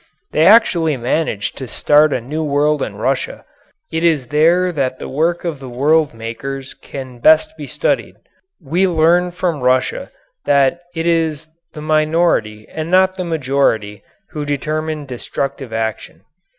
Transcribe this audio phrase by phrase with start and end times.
[0.31, 3.45] They actually managed to start a new world in Russia.
[3.91, 8.15] It is there that the work of the world makers can best be studied.
[8.59, 10.09] We learn from Russia
[10.45, 14.01] that it is the minority and not the majority
[14.31, 16.21] who determine destructive action.